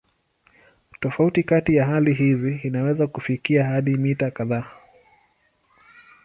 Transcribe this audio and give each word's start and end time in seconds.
Tofauti 0.99 1.43
kati 1.43 1.75
ya 1.75 1.85
hali 1.85 2.13
hizi 2.13 2.55
inaweza 2.63 3.07
kufikia 3.07 3.65
hadi 3.65 3.97
mita 3.97 4.31
kadhaa. 4.31 4.71